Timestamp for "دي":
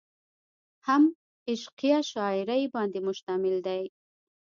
3.67-3.81